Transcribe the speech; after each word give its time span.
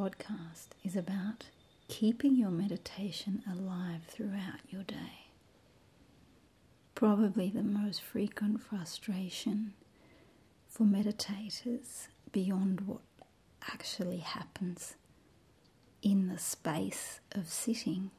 Podcast 0.00 0.68
is 0.82 0.96
about 0.96 1.50
keeping 1.86 2.34
your 2.34 2.48
meditation 2.48 3.42
alive 3.46 4.00
throughout 4.08 4.60
your 4.70 4.82
day. 4.82 5.26
Probably 6.94 7.50
the 7.50 7.62
most 7.62 8.00
frequent 8.00 8.62
frustration 8.62 9.74
for 10.66 10.84
meditators 10.84 12.06
beyond 12.32 12.80
what 12.86 13.02
actually 13.70 14.20
happens 14.20 14.94
in 16.00 16.28
the 16.28 16.38
space 16.38 17.20
of 17.32 17.46
sitting 17.46 18.10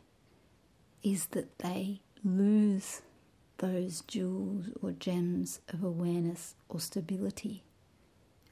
is 1.01 1.25
that 1.31 1.57
they 1.57 2.01
lose 2.23 3.01
those 3.57 4.01
jewels 4.01 4.65
or 4.83 4.91
gems 4.91 5.61
of 5.73 5.83
awareness 5.83 6.53
or 6.69 6.79
stability 6.79 7.63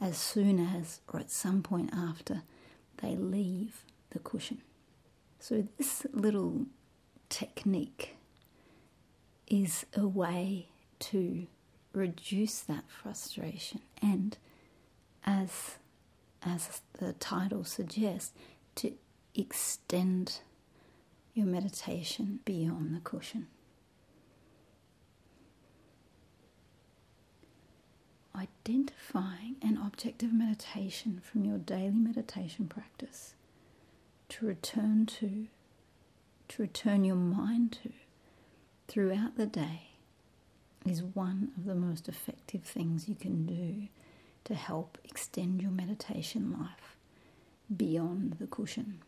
as 0.01 0.17
soon 0.17 0.57
as 0.57 1.01
or 1.13 1.19
at 1.19 1.29
some 1.29 1.61
point 1.61 1.91
after 1.93 2.41
they 3.01 3.15
leave 3.15 3.83
the 4.11 4.19
cushion. 4.19 4.61
So, 5.39 5.67
this 5.77 6.05
little 6.11 6.65
technique 7.29 8.17
is 9.47 9.85
a 9.95 10.07
way 10.07 10.67
to 10.99 11.47
reduce 11.93 12.59
that 12.61 12.83
frustration 12.89 13.81
and, 14.01 14.37
as, 15.25 15.77
as 16.43 16.81
the 16.99 17.13
title 17.13 17.63
suggests, 17.63 18.31
to 18.75 18.93
extend 19.33 20.39
your 21.33 21.47
meditation 21.47 22.39
beyond 22.45 22.95
the 22.95 22.99
cushion. 22.99 23.47
Identifying 28.39 29.55
an 29.61 29.77
object 29.77 30.23
of 30.23 30.33
meditation 30.33 31.21
from 31.23 31.43
your 31.43 31.57
daily 31.57 31.91
meditation 31.91 32.67
practice 32.67 33.35
to 34.29 34.45
return 34.45 35.05
to, 35.05 35.47
to 36.47 36.61
return 36.61 37.03
your 37.03 37.15
mind 37.15 37.77
to 37.83 37.91
throughout 38.87 39.35
the 39.37 39.45
day 39.45 39.89
is 40.85 41.03
one 41.03 41.51
of 41.57 41.65
the 41.65 41.75
most 41.75 42.07
effective 42.07 42.63
things 42.63 43.09
you 43.09 43.15
can 43.15 43.45
do 43.45 43.87
to 44.45 44.55
help 44.55 44.97
extend 45.03 45.61
your 45.61 45.71
meditation 45.71 46.55
life 46.59 46.95
beyond 47.75 48.37
the 48.39 48.47
cushion. 48.47 48.99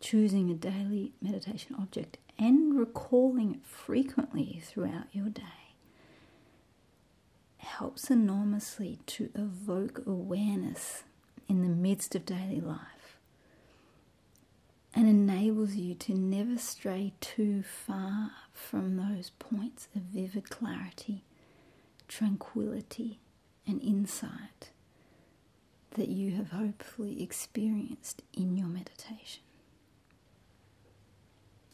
Choosing 0.00 0.50
a 0.50 0.54
daily 0.54 1.12
meditation 1.20 1.76
object 1.78 2.16
and 2.38 2.76
recalling 2.76 3.52
it 3.52 3.64
frequently 3.64 4.60
throughout 4.64 5.06
your 5.12 5.28
day 5.28 5.61
helps 7.62 8.10
enormously 8.10 8.98
to 9.06 9.30
evoke 9.34 10.02
awareness 10.06 11.04
in 11.48 11.62
the 11.62 11.68
midst 11.68 12.14
of 12.14 12.26
daily 12.26 12.60
life 12.60 13.18
and 14.94 15.08
enables 15.08 15.74
you 15.74 15.94
to 15.94 16.14
never 16.14 16.58
stray 16.58 17.12
too 17.20 17.62
far 17.62 18.32
from 18.52 18.96
those 18.96 19.30
points 19.38 19.88
of 19.96 20.02
vivid 20.02 20.50
clarity, 20.50 21.22
tranquility, 22.08 23.18
and 23.66 23.80
insight 23.82 24.70
that 25.92 26.08
you 26.08 26.32
have 26.32 26.50
hopefully 26.50 27.22
experienced 27.22 28.22
in 28.34 28.56
your 28.56 28.66
meditation. 28.66 29.42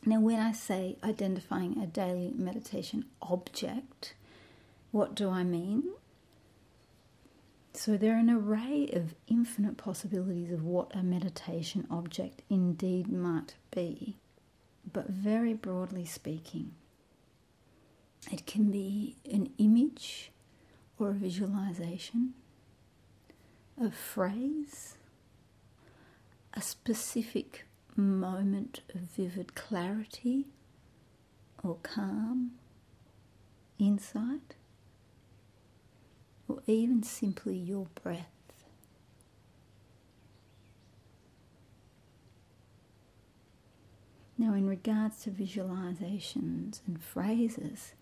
Now, 0.05 0.21
when 0.21 0.39
I 0.39 0.53
say 0.53 0.97
identifying 1.03 1.79
a 1.79 1.87
daily 1.87 2.33
meditation 2.37 3.05
object, 3.21 4.15
what 4.91 5.15
do 5.15 5.29
I 5.29 5.45
mean? 5.45 5.85
So, 7.75 7.97
there 7.97 8.17
are 8.17 8.19
an 8.19 8.31
array 8.31 8.91
of 8.93 9.15
infinite 9.29 9.77
possibilities 9.77 10.51
of 10.51 10.65
what 10.65 10.95
a 10.97 11.03
meditation 11.03 11.87
object 11.91 12.43
indeed 12.51 13.13
might 13.13 13.55
be, 13.71 14.17
but 14.93 15.09
very 15.09 15.55
broadly 15.55 16.05
speaking, 16.05 16.73
it 18.33 18.47
can 18.47 18.71
be 18.71 19.17
an 19.31 19.51
image 19.59 20.33
or 20.99 21.11
a 21.11 21.15
visualization, 21.15 22.35
a 23.81 23.91
phrase, 23.91 24.97
a 26.55 26.61
specific 26.61 27.65
moment 27.95 28.81
of 28.95 29.03
vivid 29.03 29.55
clarity 29.55 30.47
or 31.63 31.77
calm, 31.83 32.53
insight 33.79 34.57
or 36.49 36.63
even 36.67 37.03
simply 37.03 37.57
your 37.57 37.87
breath. 38.03 38.27
Now, 44.41 44.55
in 44.55 44.69
regards 44.69 45.23
to 45.25 45.31
visualizations 45.31 46.81
and 46.87 47.03
phrases, 47.03 47.93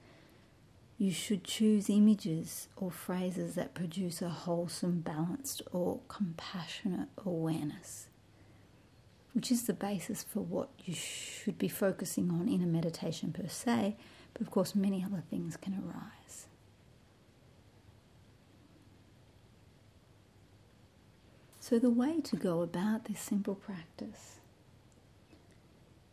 you 0.99 1.11
should 1.11 1.45
choose 1.45 1.89
images 1.91 2.69
or 2.77 2.91
phrases 2.91 3.55
that 3.55 3.75
produce 3.75 4.21
a 4.21 4.29
wholesome, 4.29 5.01
balanced, 5.01 5.62
or 5.73 6.01
compassionate 6.09 7.09
awareness, 7.25 8.09
which 9.33 9.51
is 9.51 9.65
the 9.65 9.73
basis 9.73 10.23
for 10.23 10.41
what 10.41 10.69
you 10.85 10.95
should 10.95 11.59
be 11.59 11.69
focusing 11.69 12.31
on 12.31 12.49
in 12.49 12.62
a 12.62 12.67
meditation 12.67 13.33
per 13.33 13.49
se, 13.49 13.97
but 14.33 14.43
of 14.43 14.51
course, 14.51 14.75
many 14.75 15.03
other 15.03 15.23
things 15.31 15.56
can 15.56 15.75
arise. 15.75 16.46
So, 21.69 21.81
the 21.81 21.91
way 21.91 22.21
to 22.21 22.37
go 22.37 22.62
about 22.62 23.06
this 23.06 23.19
simple 23.19 23.56
practice 23.56 24.37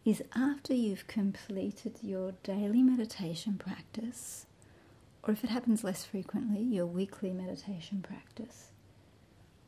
is 0.03 0.24
after 0.36 0.74
you've 0.74 1.06
completed 1.06 2.00
your 2.02 2.31
daily 2.41 2.81
meditation 2.81 3.59
practice, 3.59 4.47
or 5.22 5.31
if 5.31 5.44
it 5.44 5.52
happens 5.52 5.84
less 5.84 6.06
frequently, 6.06 6.59
your 6.59 6.88
weekly 6.88 7.34
meditation 7.34 8.02
practice, 8.02 8.69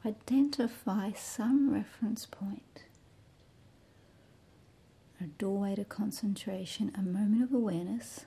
identify 0.04 1.12
some 1.12 1.72
reference 1.72 2.26
point, 2.26 2.86
a 5.22 5.26
doorway 5.26 5.76
to 5.76 5.86
concentration, 5.86 6.92
a 6.98 7.04
moment 7.04 7.44
of 7.44 7.54
awareness, 7.54 8.26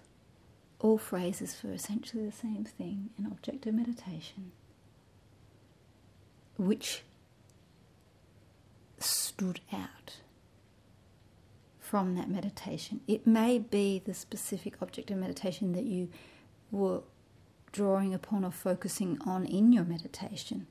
all 0.79 0.97
phrases 0.97 1.57
for 1.57 1.73
essentially 1.73 2.25
the 2.25 2.31
same 2.31 2.65
thing, 2.65 3.11
an 3.19 3.27
object 3.27 3.67
of 3.67 3.75
meditation, 3.75 4.53
which 6.57 7.03
stood 9.39 9.61
out 9.73 10.17
from 11.79 12.17
that 12.17 12.29
meditation. 12.29 13.01
It 13.07 13.25
may 13.25 13.61
be 13.61 14.03
the 14.05 14.13
specific 14.13 14.75
object 14.83 15.13
of 15.13 15.19
meditation 15.19 15.73
that 15.75 15.85
you 15.85 16.09
were 16.73 17.03
drawing 17.71 18.13
upon 18.13 18.45
or 18.45 18.51
focusing 18.51 19.17
on 19.25 19.47
in 19.47 19.73
your 19.73 19.85
meditation, 19.85 20.67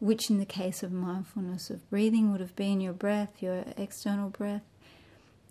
which 0.00 0.30
in 0.30 0.38
the 0.38 0.44
case 0.44 0.82
of 0.82 0.90
mindfulness 0.90 1.70
of 1.70 1.88
breathing 1.90 2.32
would 2.32 2.40
have 2.40 2.56
been 2.56 2.80
your 2.80 2.92
breath, 2.92 3.40
your 3.40 3.64
external 3.76 4.30
breath. 4.30 4.64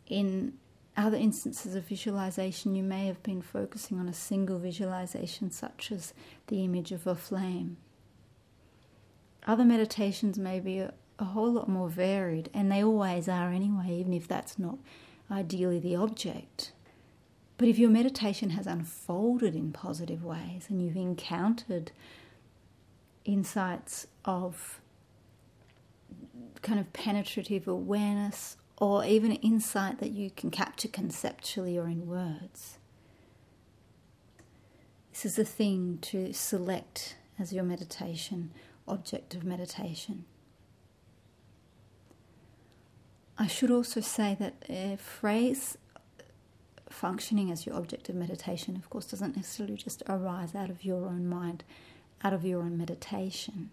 In 0.08 0.54
other 0.98 1.18
instances 1.18 1.74
of 1.74 1.88
visualization, 1.88 2.76
you 2.76 2.84
may 2.84 3.08
have 3.08 3.24
been 3.24 3.42
focusing 3.42 3.98
on 3.98 4.10
a 4.10 4.14
single 4.14 4.60
visualization, 4.60 5.52
such 5.52 5.90
as 5.90 6.14
the 6.48 6.66
image 6.66 6.92
of 6.92 7.08
a 7.08 7.16
flame. 7.16 7.78
Other 9.46 9.64
meditations 9.64 10.38
may 10.38 10.60
be 10.60 10.86
a 11.20 11.26
whole 11.26 11.52
lot 11.52 11.68
more 11.68 11.90
varied, 11.90 12.50
and 12.54 12.72
they 12.72 12.84
always 12.84 13.28
are 13.28 13.52
anyway, 13.52 13.92
even 13.92 14.14
if 14.14 14.28
that's 14.28 14.60
not 14.60 14.78
ideally 15.32 15.80
the 15.80 15.96
object. 15.96 16.72
But 17.58 17.68
if 17.68 17.80
your 17.80 17.90
meditation 17.90 18.52
has 18.52 18.68
unfolded 18.68 19.56
in 19.56 19.72
positive 19.72 20.24
ways 20.24 20.68
and 20.70 20.82
you've 20.82 20.96
encountered 20.96 21.92
insights 23.26 24.08
of 24.26 24.80
kind 26.62 26.80
of 26.80 26.94
penetrative 26.94 27.68
awareness 27.68 28.58
or 28.78 29.04
even 29.06 29.32
insight 29.32 30.00
that 30.00 30.12
you 30.12 30.30
can 30.30 30.52
capture 30.52 30.88
conceptually 30.88 31.78
or 31.78 31.88
in 31.88 32.08
words, 32.08 32.78
this 35.12 35.26
is 35.26 35.40
a 35.40 35.46
thing 35.46 35.98
to 36.04 36.32
select 36.34 37.16
as 37.40 37.52
your 37.52 37.64
meditation 37.64 38.52
object 38.88 39.34
of 39.34 39.44
meditation. 39.44 40.26
I 43.38 43.48
should 43.48 43.72
also 43.72 44.02
say 44.02 44.36
that 44.40 44.56
a 44.68 44.98
phrase 44.98 45.78
functioning 46.90 47.52
as 47.52 47.66
your 47.66 47.76
object 47.76 48.10
of 48.10 48.16
meditation, 48.16 48.76
of 48.76 48.90
course, 48.90 49.06
doesn't 49.06 49.36
necessarily 49.36 49.76
just 49.76 50.02
arise 50.10 50.56
out 50.56 50.70
of 50.70 50.84
your 50.84 51.06
own 51.06 51.28
mind, 51.28 51.64
out 52.24 52.34
of 52.34 52.44
your 52.44 52.62
own 52.62 52.78
meditation. 52.78 53.70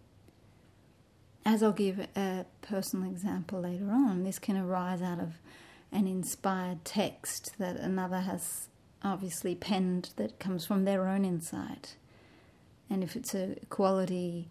As 1.47 1.63
I'll 1.63 1.73
give 1.73 2.07
a 2.17 2.45
personal 2.63 3.09
example 3.09 3.61
later 3.61 3.91
on, 3.91 4.25
this 4.25 4.39
can 4.39 4.57
arise 4.57 5.01
out 5.01 5.21
of 5.21 5.35
an 5.93 6.07
inspired 6.07 6.85
text 6.85 7.57
that 7.59 7.77
another 7.77 8.21
has 8.21 8.69
obviously 9.03 9.55
penned 9.55 10.11
that 10.17 10.39
comes 10.39 10.67
from 10.67 10.85
their 10.85 11.07
own 11.07 11.25
insight. 11.25 11.97
And 12.91 13.03
if 13.03 13.17
it's 13.17 13.35
a 13.35 13.57
quality 13.71 14.49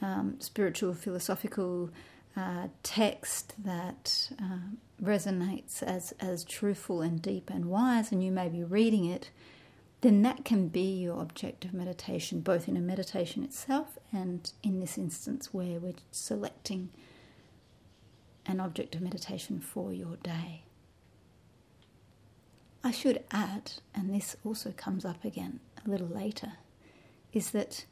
um, 0.00 0.36
spiritual, 0.40 0.94
philosophical 0.94 1.90
uh, 2.36 2.68
text 2.82 3.54
that 3.64 4.30
uh, 4.40 4.58
resonates 5.02 5.82
as, 5.82 6.12
as 6.20 6.44
truthful 6.44 7.00
and 7.00 7.22
deep 7.22 7.50
and 7.50 7.66
wise, 7.66 8.12
and 8.12 8.22
you 8.22 8.30
may 8.30 8.48
be 8.48 8.62
reading 8.62 9.06
it, 9.06 9.30
then 10.02 10.22
that 10.22 10.44
can 10.44 10.68
be 10.68 11.00
your 11.00 11.18
object 11.18 11.64
of 11.64 11.72
meditation, 11.72 12.40
both 12.40 12.68
in 12.68 12.76
a 12.76 12.80
meditation 12.80 13.42
itself 13.42 13.98
and 14.12 14.52
in 14.62 14.80
this 14.80 14.98
instance 14.98 15.52
where 15.52 15.80
we're 15.80 15.94
selecting 16.10 16.90
an 18.44 18.60
object 18.60 18.94
of 18.94 19.00
meditation 19.00 19.58
for 19.58 19.92
your 19.92 20.16
day. 20.16 20.62
I 22.84 22.90
should 22.92 23.24
add, 23.32 23.72
and 23.94 24.14
this 24.14 24.36
also 24.44 24.70
comes 24.70 25.04
up 25.04 25.24
again 25.24 25.58
a 25.84 25.90
little 25.90 26.06
later, 26.06 26.52
is 27.32 27.50
that 27.50 27.86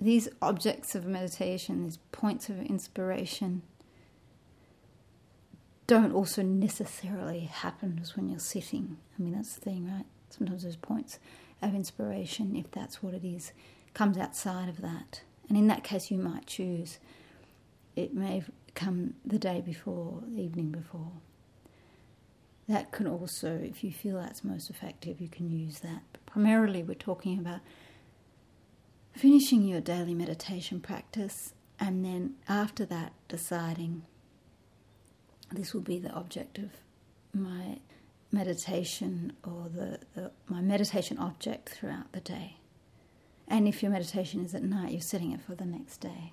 these 0.00 0.28
objects 0.40 0.94
of 0.94 1.04
meditation, 1.04 1.84
these 1.84 1.98
points 2.12 2.48
of 2.48 2.60
inspiration, 2.62 3.62
don't 5.86 6.12
also 6.12 6.42
necessarily 6.42 7.40
happen 7.40 7.96
just 7.98 8.16
when 8.16 8.28
you're 8.28 8.38
sitting. 8.38 8.96
I 9.18 9.22
mean, 9.22 9.32
that's 9.32 9.54
the 9.54 9.60
thing, 9.60 9.90
right? 9.90 10.06
Sometimes 10.30 10.62
those 10.62 10.76
points 10.76 11.18
of 11.60 11.74
inspiration, 11.74 12.54
if 12.56 12.70
that's 12.70 13.02
what 13.02 13.12
it 13.12 13.24
is, 13.24 13.52
comes 13.92 14.16
outside 14.16 14.68
of 14.68 14.80
that. 14.82 15.22
And 15.48 15.58
in 15.58 15.66
that 15.66 15.82
case, 15.82 16.10
you 16.10 16.18
might 16.18 16.46
choose. 16.46 16.98
It 17.96 18.14
may 18.14 18.44
come 18.74 19.14
the 19.26 19.38
day 19.38 19.60
before, 19.60 20.22
the 20.28 20.42
evening 20.42 20.70
before. 20.70 21.10
That 22.68 22.92
can 22.92 23.08
also, 23.08 23.58
if 23.60 23.82
you 23.82 23.90
feel 23.90 24.16
that's 24.16 24.44
most 24.44 24.70
effective, 24.70 25.20
you 25.20 25.28
can 25.28 25.50
use 25.50 25.80
that. 25.80 26.02
But 26.12 26.24
primarily, 26.24 26.84
we're 26.84 26.94
talking 26.94 27.36
about 27.36 27.60
finishing 29.12 29.62
your 29.64 29.80
daily 29.80 30.14
meditation 30.14 30.80
practice 30.80 31.54
and 31.78 32.04
then 32.04 32.34
after 32.48 32.84
that 32.84 33.12
deciding 33.28 34.02
this 35.52 35.74
will 35.74 35.80
be 35.80 35.98
the 35.98 36.10
object 36.10 36.58
of 36.58 36.70
my 37.32 37.78
meditation 38.32 39.32
or 39.42 39.68
the, 39.68 39.98
the, 40.14 40.30
my 40.46 40.60
meditation 40.60 41.18
object 41.18 41.68
throughout 41.70 42.12
the 42.12 42.20
day. 42.20 42.56
And 43.48 43.66
if 43.66 43.82
your 43.82 43.90
meditation 43.90 44.44
is 44.44 44.54
at 44.54 44.62
night, 44.62 44.92
you're 44.92 45.00
setting 45.00 45.32
it 45.32 45.40
for 45.40 45.56
the 45.56 45.64
next 45.64 45.98
day. 45.98 46.32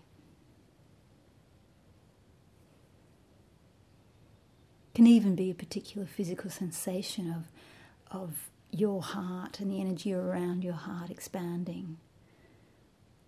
Can 4.93 5.07
even 5.07 5.35
be 5.35 5.49
a 5.49 5.55
particular 5.55 6.05
physical 6.07 6.49
sensation 6.49 7.31
of 7.31 7.45
of 8.09 8.49
your 8.71 9.01
heart 9.01 9.59
and 9.59 9.71
the 9.71 9.81
energy 9.81 10.13
around 10.13 10.63
your 10.63 10.73
heart 10.73 11.09
expanding 11.09 11.97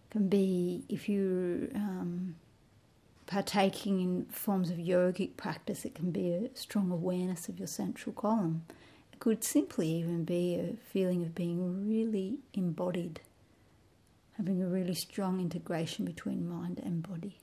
can 0.10 0.28
be 0.28 0.84
if 0.90 1.08
you're 1.08 1.70
um, 1.76 2.36
partaking 3.28 4.02
in 4.02 4.26
forms 4.26 4.70
of 4.72 4.78
yogic 4.78 5.38
practice, 5.38 5.86
it 5.86 5.94
can 5.94 6.12
be 6.12 6.32
a 6.34 6.50
strong 6.56 6.92
awareness 6.92 7.48
of 7.48 7.60
your 7.60 7.68
central 7.68 8.14
column. 8.14 8.64
It 9.14 9.20
could 9.20 9.44
simply 9.44 9.88
even 9.90 10.24
be 10.24 10.56
a 10.56 10.76
feeling 10.92 11.22
of 11.24 11.36
being 11.36 11.88
really 11.88 12.40
embodied, 12.54 13.22
having 14.38 14.62
a 14.62 14.68
really 14.68 14.96
strong 14.96 15.40
integration 15.40 16.06
between 16.06 16.50
mind 16.50 16.80
and 16.84 17.08
body. 17.08 17.38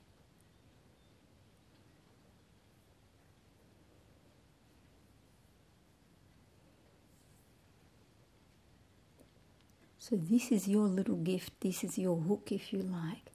So, 10.09 10.15
this 10.15 10.53
is 10.53 10.69
your 10.69 10.87
little 10.87 11.17
gift, 11.17 11.59
this 11.59 11.83
is 11.83 11.97
your 11.97 12.15
hook, 12.15 12.49
if 12.53 12.71
you 12.71 12.79
like, 12.79 13.25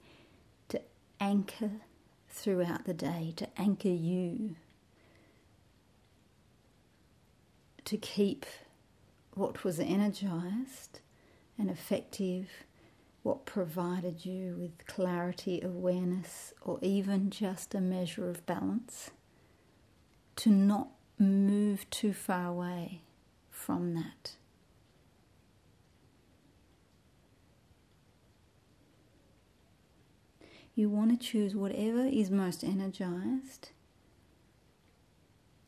to 0.70 0.80
anchor 1.20 1.70
throughout 2.30 2.86
the 2.86 2.94
day, 2.94 3.34
to 3.36 3.46
anchor 3.60 3.90
you, 3.90 4.56
to 7.84 7.98
keep 7.98 8.46
what 9.34 9.64
was 9.64 9.80
energized 9.80 11.00
and 11.58 11.69
effective, 11.69 12.48
what 13.22 13.44
provided 13.44 14.25
you 14.25 14.56
with 14.58 14.86
clarity, 14.86 15.60
awareness, 15.60 16.54
or 16.62 16.78
even 16.80 17.28
just 17.28 17.75
a 17.75 17.82
measure 17.82 18.30
of 18.30 18.46
balance, 18.46 19.10
to 20.36 20.48
not 20.48 20.88
move 21.18 21.90
too 21.90 22.14
far 22.14 22.46
away 22.46 23.02
from 23.50 23.92
that. 23.92 24.36
You 30.74 30.88
want 30.88 31.10
to 31.10 31.26
choose 31.26 31.54
whatever 31.54 32.06
is 32.06 32.30
most 32.30 32.64
energized 32.64 33.70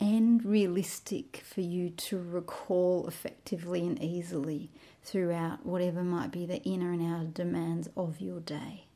and 0.00 0.44
realistic 0.44 1.42
for 1.46 1.60
you 1.60 1.90
to 1.90 2.18
recall 2.18 3.06
effectively 3.06 3.86
and 3.86 4.02
easily 4.02 4.70
throughout 5.02 5.64
whatever 5.64 6.02
might 6.02 6.30
be 6.30 6.46
the 6.46 6.62
inner 6.62 6.92
and 6.92 7.02
outer 7.02 7.26
demands 7.26 7.88
of 7.96 8.20
your 8.20 8.40
day. 8.40 8.86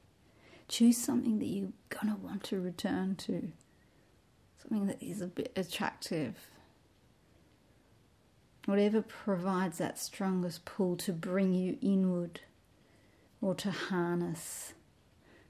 Choose 0.66 0.98
something 0.98 1.38
that 1.38 1.46
you're 1.46 1.72
going 1.88 2.14
to 2.14 2.20
want 2.20 2.44
to 2.44 2.60
return 2.60 3.16
to, 3.16 3.52
something 4.60 4.86
that 4.86 5.02
is 5.02 5.20
a 5.20 5.26
bit 5.26 5.52
attractive. 5.56 6.34
Whatever 8.66 9.00
provides 9.00 9.78
that 9.78 9.98
strongest 9.98 10.64
pull 10.64 10.96
to 10.96 11.12
bring 11.12 11.54
you 11.54 11.78
inward 11.80 12.40
or 13.40 13.54
to 13.54 13.70
harness 13.70 14.74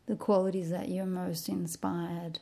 the 0.09 0.17
qualities 0.17 0.71
that 0.71 0.89
you're 0.89 1.05
most 1.05 1.51
inspired 1.51 2.39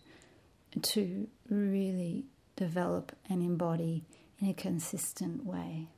to 0.81 1.27
really 1.51 2.25
develop 2.55 3.11
and 3.29 3.43
embody 3.43 4.05
in 4.41 4.49
a 4.49 4.55
consistent 4.55 5.45
way. 5.45 5.89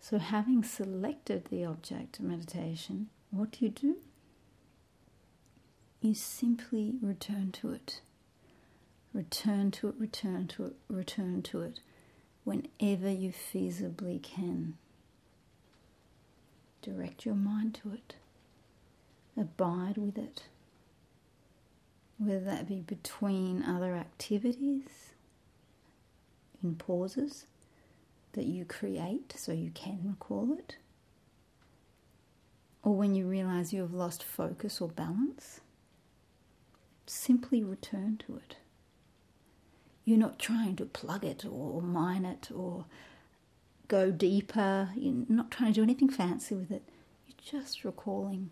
So, 0.00 0.18
having 0.18 0.62
selected 0.62 1.46
the 1.46 1.64
object 1.64 2.18
of 2.18 2.26
meditation, 2.26 3.08
what 3.30 3.52
do 3.52 3.64
you 3.64 3.70
do? 3.70 3.96
You 6.02 6.12
simply 6.12 6.94
return 7.00 7.52
to 7.52 7.72
it. 7.72 8.02
Return 9.14 9.70
to 9.72 9.88
it, 9.88 9.94
return 9.98 10.46
to 10.48 10.66
it, 10.66 10.76
return 10.88 11.42
to 11.44 11.62
it 11.62 11.80
whenever 12.44 13.10
you 13.10 13.32
feasibly 13.32 14.22
can. 14.22 14.76
Direct 16.88 17.26
your 17.26 17.34
mind 17.34 17.78
to 17.82 17.92
it. 17.92 18.14
Abide 19.36 19.98
with 19.98 20.16
it. 20.16 20.44
Whether 22.16 22.40
that 22.40 22.66
be 22.66 22.80
between 22.80 23.62
other 23.62 23.94
activities, 23.94 25.12
in 26.62 26.76
pauses 26.76 27.44
that 28.32 28.46
you 28.46 28.64
create 28.64 29.34
so 29.36 29.52
you 29.52 29.70
can 29.70 30.00
recall 30.02 30.56
it, 30.58 30.76
or 32.82 32.94
when 32.96 33.14
you 33.14 33.28
realize 33.28 33.72
you 33.72 33.82
have 33.82 33.92
lost 33.92 34.24
focus 34.24 34.80
or 34.80 34.88
balance, 34.88 35.60
simply 37.06 37.62
return 37.62 38.16
to 38.26 38.36
it. 38.36 38.56
You're 40.04 40.18
not 40.18 40.38
trying 40.38 40.76
to 40.76 40.86
plug 40.86 41.22
it 41.22 41.44
or 41.44 41.82
mine 41.82 42.24
it 42.24 42.48
or 42.52 42.86
go 43.88 44.10
deeper. 44.10 44.90
You're 44.96 45.24
not 45.28 45.50
trying 45.50 45.72
to 45.72 45.80
do 45.80 45.82
anything 45.82 46.08
fancy 46.10 46.54
with 46.54 46.70
it. 46.70 46.82
You're 47.26 47.60
just 47.60 47.84
recalling 47.84 48.50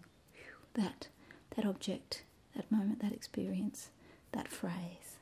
that 0.75 1.09
that 1.57 1.65
object, 1.65 2.23
that 2.55 2.71
moment, 2.71 3.01
that 3.01 3.13
experience, 3.13 3.89
that 4.33 4.49
phrase. 4.49 5.17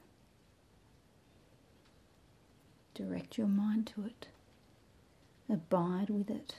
Direct 2.95 3.39
your 3.39 3.47
mind 3.47 3.93
to 3.95 4.07
it. 4.07 4.29
Abide 5.49 6.11
with 6.11 6.31
it. 6.31 6.57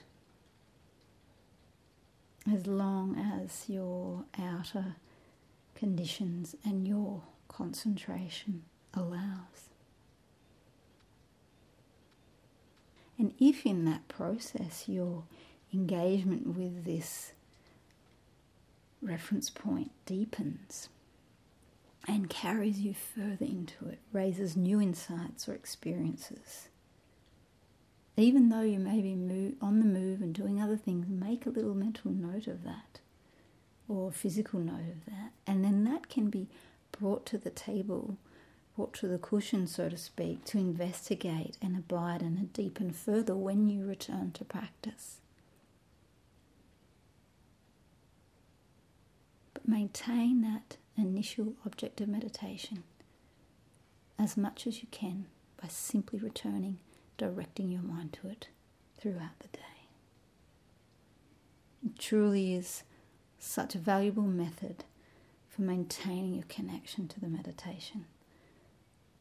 As 2.50 2.66
long 2.66 3.16
as 3.16 3.68
your 3.68 4.24
outer 4.38 4.96
conditions 5.74 6.54
and 6.64 6.86
your 6.86 7.22
concentration 7.48 8.62
allows. 8.94 9.70
And 13.18 13.32
if 13.38 13.64
in 13.64 13.84
that 13.86 14.08
process 14.08 14.84
your 14.88 15.24
engagement 15.72 16.56
with 16.56 16.84
this 16.84 17.32
reference 19.02 19.50
point 19.50 19.90
deepens 20.04 20.88
and 22.08 22.30
carries 22.30 22.80
you 22.80 22.94
further 22.94 23.44
into 23.44 23.88
it, 23.88 23.98
raises 24.12 24.56
new 24.56 24.80
insights 24.80 25.48
or 25.48 25.54
experiences, 25.54 26.68
even 28.16 28.48
though 28.48 28.62
you 28.62 28.78
may 28.78 29.00
be 29.00 29.14
move, 29.14 29.54
on 29.60 29.80
the 29.80 29.86
move 29.86 30.22
and 30.22 30.34
doing 30.34 30.60
other 30.60 30.76
things, 30.76 31.06
make 31.08 31.46
a 31.46 31.50
little 31.50 31.74
mental 31.74 32.10
note 32.10 32.46
of 32.46 32.64
that 32.64 33.00
or 33.88 34.10
physical 34.10 34.60
note 34.60 34.88
of 34.90 35.04
that. 35.06 35.32
And 35.46 35.64
then 35.64 35.84
that 35.84 36.08
can 36.08 36.30
be 36.30 36.48
brought 36.92 37.26
to 37.26 37.38
the 37.38 37.50
table 37.50 38.16
brought 38.76 38.92
to 38.92 39.08
the 39.08 39.18
cushion, 39.18 39.66
so 39.66 39.88
to 39.88 39.96
speak, 39.96 40.44
to 40.44 40.58
investigate 40.58 41.56
and 41.62 41.76
abide 41.76 42.20
and 42.20 42.52
deepen 42.52 42.92
further 42.92 43.34
when 43.34 43.68
you 43.70 43.86
return 43.86 44.30
to 44.32 44.44
practice. 44.44 45.20
But 49.54 49.66
maintain 49.66 50.42
that 50.42 50.76
initial 50.96 51.54
object 51.64 52.02
of 52.02 52.08
meditation 52.08 52.84
as 54.18 54.36
much 54.36 54.66
as 54.66 54.82
you 54.82 54.88
can 54.90 55.26
by 55.60 55.68
simply 55.68 56.18
returning, 56.18 56.78
directing 57.16 57.70
your 57.70 57.82
mind 57.82 58.12
to 58.20 58.28
it 58.28 58.48
throughout 58.98 59.38
the 59.40 59.48
day. 59.48 59.60
It 61.84 61.98
truly 61.98 62.54
is 62.54 62.82
such 63.38 63.74
a 63.74 63.78
valuable 63.78 64.22
method 64.22 64.84
for 65.48 65.62
maintaining 65.62 66.34
your 66.34 66.44
connection 66.48 67.08
to 67.08 67.20
the 67.20 67.28
meditation 67.28 68.04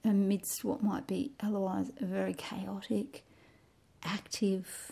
amidst 0.06 0.64
what 0.64 0.84
might 0.84 1.08
be 1.08 1.32
otherwise 1.42 1.92
a 2.00 2.06
very 2.06 2.34
chaotic, 2.34 3.24
active, 4.04 4.92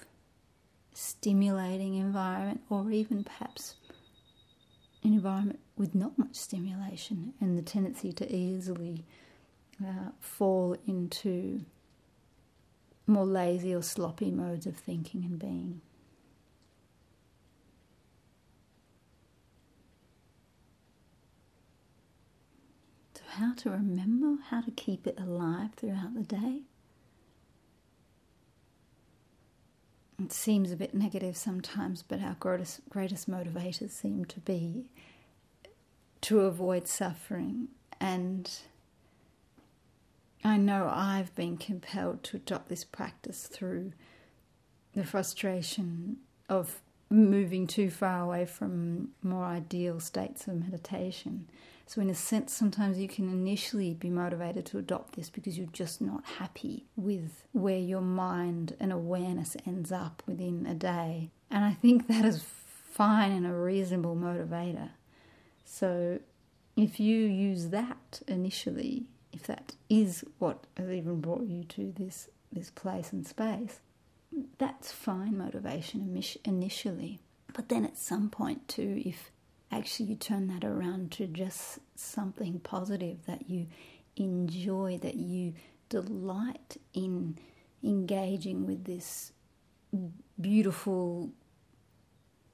stimulating 0.93 1.95
environment, 1.95 2.61
or 2.69 2.91
even 2.91 3.23
perhaps 3.23 3.75
an 5.03 5.13
environment 5.13 5.59
with 5.77 5.95
not 5.95 6.17
much 6.17 6.35
stimulation 6.35 7.33
and 7.39 7.57
the 7.57 7.61
tendency 7.61 8.11
to 8.13 8.33
easily 8.33 9.05
uh, 9.83 10.09
fall 10.19 10.77
into 10.87 11.65
more 13.05 13.25
lazy 13.25 13.73
or 13.73 13.81
sloppy 13.81 14.31
modes 14.31 14.65
of 14.65 14.77
thinking 14.77 15.23
and 15.25 15.39
being. 15.39 15.81
So, 23.23 23.29
how 23.39 23.53
to 23.55 23.69
remember, 23.69 24.41
how 24.49 24.61
to 24.61 24.71
keep 24.71 25.07
it 25.07 25.19
alive 25.19 25.71
throughout 25.75 26.15
the 26.15 26.23
day? 26.23 26.61
It 30.21 30.31
seems 30.31 30.71
a 30.71 30.75
bit 30.75 30.93
negative 30.93 31.35
sometimes, 31.35 32.03
but 32.03 32.21
our 32.21 32.35
greatest, 32.39 32.81
greatest 32.89 33.29
motivators 33.29 33.91
seem 33.91 34.25
to 34.25 34.39
be 34.39 34.85
to 36.21 36.41
avoid 36.41 36.87
suffering. 36.87 37.69
And 37.99 38.49
I 40.43 40.57
know 40.57 40.89
I've 40.93 41.33
been 41.35 41.57
compelled 41.57 42.23
to 42.23 42.37
adopt 42.37 42.69
this 42.69 42.83
practice 42.83 43.47
through 43.47 43.93
the 44.93 45.03
frustration 45.03 46.17
of 46.47 46.81
moving 47.09 47.67
too 47.67 47.89
far 47.89 48.21
away 48.21 48.45
from 48.45 49.09
more 49.21 49.45
ideal 49.45 49.99
states 49.99 50.47
of 50.47 50.55
meditation. 50.55 51.49
So, 51.85 52.01
in 52.01 52.09
a 52.09 52.15
sense, 52.15 52.53
sometimes 52.53 52.97
you 52.97 53.07
can 53.07 53.29
initially 53.29 53.93
be 53.93 54.09
motivated 54.09 54.65
to 54.67 54.77
adopt 54.77 55.15
this 55.15 55.29
because 55.29 55.57
you're 55.57 55.67
just 55.67 56.01
not 56.01 56.23
happy 56.39 56.85
with 56.95 57.43
where 57.51 57.77
your 57.77 58.01
mind 58.01 58.75
and 58.79 58.91
awareness 58.91 59.57
ends 59.65 59.91
up 59.91 60.23
within 60.25 60.65
a 60.65 60.73
day. 60.73 61.29
And 61.51 61.63
I 61.65 61.73
think 61.73 62.07
that 62.07 62.25
is 62.25 62.43
fine 62.43 63.31
and 63.31 63.45
a 63.45 63.53
reasonable 63.53 64.15
motivator. 64.15 64.91
So, 65.65 66.19
if 66.75 66.99
you 66.99 67.19
use 67.19 67.69
that 67.69 68.21
initially, 68.27 69.05
if 69.31 69.43
that 69.43 69.75
is 69.89 70.23
what 70.39 70.63
has 70.77 70.89
even 70.89 71.21
brought 71.21 71.43
you 71.43 71.63
to 71.65 71.93
this, 71.97 72.29
this 72.51 72.69
place 72.69 73.11
and 73.11 73.27
space, 73.27 73.79
that's 74.57 74.91
fine 74.91 75.37
motivation 75.37 76.23
initially. 76.45 77.19
But 77.53 77.69
then 77.69 77.85
at 77.85 77.97
some 77.97 78.29
point, 78.29 78.67
too, 78.67 79.01
if 79.05 79.31
actually 79.77 80.07
you 80.07 80.15
turn 80.15 80.47
that 80.47 80.63
around 80.63 81.11
to 81.13 81.27
just 81.27 81.79
something 81.95 82.59
positive 82.59 83.25
that 83.25 83.49
you 83.49 83.67
enjoy, 84.15 84.99
that 85.01 85.15
you 85.15 85.53
delight 85.89 86.77
in 86.93 87.37
engaging 87.83 88.65
with 88.65 88.85
this 88.85 89.31
beautiful 90.39 91.31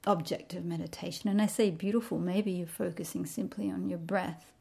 object 0.06 0.54
of 0.54 0.64
meditation. 0.64 1.28
And 1.30 1.40
I 1.40 1.46
say 1.46 1.70
beautiful, 1.70 2.18
maybe 2.18 2.52
you're 2.52 2.66
focusing 2.66 3.26
simply 3.26 3.70
on 3.70 3.88
your 3.88 3.98
breath, 3.98 4.52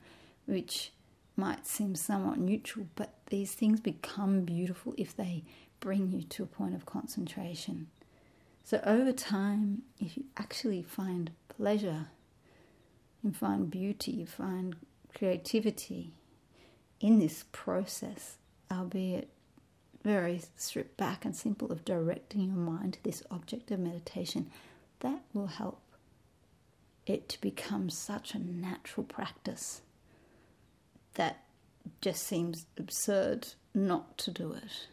which 0.46 0.92
might 1.36 1.66
seem 1.66 1.96
somewhat 1.96 2.38
neutral, 2.38 2.88
but 2.96 3.13
these 3.28 3.54
things 3.54 3.80
become 3.80 4.42
beautiful 4.42 4.94
if 4.98 5.16
they 5.16 5.44
bring 5.80 6.12
you 6.12 6.24
to 6.24 6.44
a 6.44 6.48
point 6.48 6.75
of 6.75 6.86
concentration. 6.86 7.88
So, 8.63 8.82
over 8.86 9.13
time, 9.13 9.84
if 10.00 10.18
you 10.18 10.25
actually 10.38 10.84
find 10.84 11.32
pleasure, 11.48 12.08
you 13.24 13.32
find 13.32 13.70
beauty, 13.70 14.12
you 14.12 14.26
find 14.26 14.76
creativity 15.14 16.14
in 17.00 17.20
this 17.20 17.46
process, 17.52 18.38
albeit 18.72 19.30
very 20.04 20.42
stripped 20.56 20.98
back 20.98 21.26
and 21.26 21.36
simple, 21.36 21.72
of 21.72 21.84
directing 21.84 22.42
your 22.42 22.56
mind 22.56 22.94
to 22.94 23.04
this 23.04 23.24
object 23.30 23.72
of 23.72 23.80
meditation, 23.80 24.50
that 25.02 25.22
will 25.34 25.48
help 25.48 25.82
it 27.06 27.28
to 27.30 27.42
become 27.42 27.90
such 27.90 28.34
a 28.34 28.40
natural 28.40 29.04
practice 29.04 29.82
that 31.16 31.44
just 32.02 32.24
seems 32.24 32.66
absurd 32.78 33.48
not 33.74 34.18
to 34.18 34.32
do 34.32 34.54
it. 34.54 34.88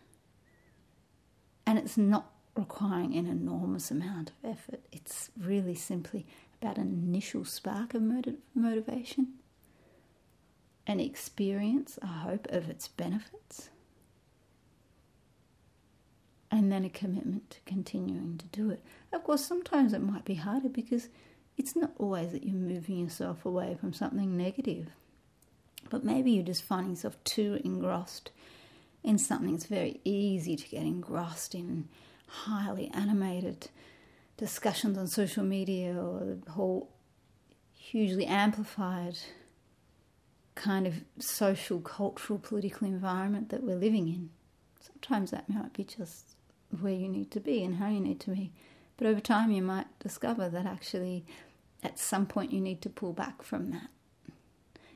And 1.67 1.79
it's 1.79 1.97
not 1.97 2.31
requiring 2.57 3.15
an 3.17 3.27
enormous 3.27 3.91
amount 3.91 4.31
of 4.31 4.51
effort. 4.51 4.81
It's 4.91 5.31
really 5.39 5.75
simply 5.75 6.27
about 6.61 6.79
an 6.79 6.89
initial 6.89 7.45
spark 7.45 7.95
of 7.95 8.03
motiv- 8.03 8.39
motivation, 8.55 9.35
an 10.87 11.01
experience, 11.01 11.99
a 12.03 12.07
hope 12.07 12.47
of 12.51 12.69
its 12.69 12.89
benefits, 12.89 13.71
and 16.51 16.71
then 16.71 16.85
a 16.85 16.91
commitment 16.91 17.51
to 17.51 17.61
continuing 17.67 18.39
to 18.39 18.47
do 18.47 18.71
it. 18.71 18.83
Of 19.13 19.25
course, 19.25 19.45
sometimes 19.45 19.93
it 19.93 20.03
might 20.03 20.25
be 20.25 20.35
harder 20.35 20.69
because 20.69 21.09
it's 21.57 21.77
not 21.77 21.93
always 21.99 22.33
that 22.33 22.45
you're 22.45 22.55
moving 22.55 22.99
yourself 22.99 23.45
away 23.45 23.77
from 23.81 23.93
something 23.93 24.37
negative, 24.37 24.89
but 25.91 26.05
maybe 26.05 26.31
you're 26.31 26.45
just 26.45 26.63
finding 26.63 26.91
yourself 26.91 27.23
too 27.25 27.61
engrossed 27.65 28.31
in 29.03 29.19
something. 29.19 29.55
It's 29.55 29.67
very 29.67 30.01
easy 30.05 30.57
to 30.57 30.69
get 30.69 30.83
engrossed 30.83 31.55
in 31.55 31.89
highly 32.29 32.91
animated 32.93 33.69
discussions 34.37 34.99
on 34.99 35.07
social 35.07 35.45
media 35.45 35.93
or 35.93 36.37
the 36.45 36.51
whole 36.53 36.91
hugely 37.73 38.27
amplified 38.27 39.17
kind 40.55 40.87
of 40.87 40.95
social, 41.19 41.81
cultural, 41.81 42.39
political 42.39 42.87
environment 42.87 43.51
that 43.51 43.63
we're 43.63 43.77
living 43.77 44.09
in. 44.09 44.31
Sometimes 44.81 45.31
that 45.31 45.49
might 45.49 45.73
be 45.73 45.85
just 45.85 46.35
where 46.81 46.93
you 46.93 47.09
need 47.09 47.31
to 47.31 47.41
be 47.41 47.63
and 47.63 47.77
how 47.77 47.89
you 47.89 48.01
need 48.01 48.21
to 48.21 48.31
be. 48.31 48.53
But 48.97 49.07
over 49.07 49.21
time, 49.21 49.53
you 49.53 49.63
might 49.63 49.87
discover 49.99 50.49
that 50.49 50.67
actually 50.67 51.25
at 51.83 51.99
some 51.99 52.27
point 52.27 52.53
you 52.53 52.61
need 52.61 52.81
to 52.83 52.91
pull 52.91 53.13
back 53.13 53.43
from 53.43 53.71
that 53.71 53.89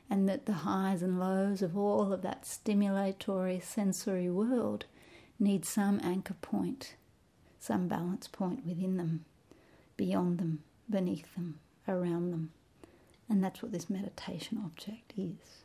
and 0.09 0.27
that 0.27 0.45
the 0.45 0.53
highs 0.53 1.01
and 1.01 1.19
lows 1.19 1.61
of 1.61 1.77
all 1.77 2.11
of 2.11 2.21
that 2.21 2.43
stimulatory 2.43 3.63
sensory 3.63 4.29
world 4.29 4.85
need 5.39 5.63
some 5.65 6.01
anchor 6.03 6.33
point, 6.41 6.95
some 7.59 7.87
balance 7.87 8.27
point 8.27 8.65
within 8.65 8.97
them, 8.97 9.23
beyond 10.01 10.39
them, 10.39 10.63
beneath 10.89 11.31
them, 11.35 11.59
around 11.87 12.31
them. 12.31 12.49
And 13.29 13.43
that's 13.43 13.61
what 13.61 13.71
this 13.71 13.87
meditation 13.87 14.59
object 14.65 15.13
is. 15.15 15.61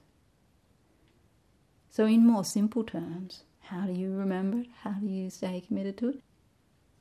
So, 1.89 2.05
in 2.05 2.27
more 2.27 2.45
simple 2.45 2.85
terms, 2.85 3.45
how 3.61 3.87
do 3.87 3.95
you 3.95 4.13
remember 4.13 4.59
it? 4.59 4.67
How 4.83 4.91
do 4.91 5.07
you 5.07 5.31
stay 5.31 5.63
committed 5.67 5.97
to 5.99 6.11
it? 6.11 6.21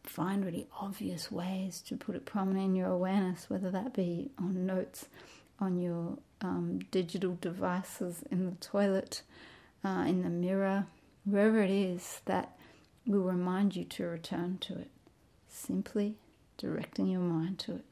Find 0.06 0.46
really 0.46 0.68
obvious 0.80 1.30
ways 1.30 1.82
to 1.88 1.98
put 1.98 2.15
it 2.15 2.25
prominent 2.25 2.68
in 2.68 2.75
your 2.77 2.88
awareness, 2.88 3.50
whether 3.50 3.70
that 3.70 3.94
be 3.94 4.32
on 4.39 4.65
notes 4.65 5.08
on 5.60 5.77
your 5.77 6.18
um, 6.39 6.80
digital 6.89 7.38
devices 7.42 8.24
in 8.32 8.46
the 8.46 8.56
toilet, 8.62 9.24
uh, 9.84 10.06
in 10.08 10.24
the 10.24 10.30
mirror, 10.30 10.88
wherever 11.25 11.62
it 11.62 11.70
is 11.70 12.22
that 12.25 12.58
will 13.06 13.24
remind 13.24 13.75
you 13.75 13.84
to 13.84 14.06
return 14.06 14.58
to 14.60 14.77
it. 14.80 14.89
Simply 15.50 16.15
directing 16.58 17.08
your 17.08 17.22
mind 17.22 17.60
to 17.60 17.76
it. 17.76 17.86